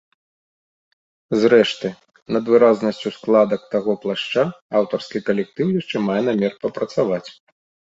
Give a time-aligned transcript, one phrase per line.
[1.43, 1.87] Зрэшты,
[2.37, 4.43] над выразнасцю складак таго плашча
[4.83, 7.27] аўтарскі калектыў яшчэ мае намер папрацаваць.